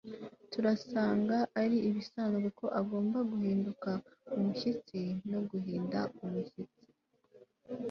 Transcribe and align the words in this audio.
Turasanga 0.51 1.37
ari 1.61 1.77
ibisanzwe 1.89 2.47
ko 2.59 2.65
agomba 2.79 3.17
guhinduka 3.31 3.89
umushyitsi 4.35 4.99
no 5.31 5.39
guhinda 5.49 5.99
umushyitsi 6.23 6.83